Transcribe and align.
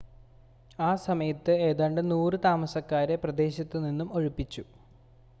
ആ 0.79 0.91
സമയത്ത് 1.01 1.53
ഏതാണ്ട് 1.65 2.01
100 2.07 2.39
താമസക്കാരെ 2.45 3.17
പ്രദേശത്ത് 3.25 3.83
നിന്നും 3.85 4.09
ഒഴിപ്പിച്ചു 4.13 4.65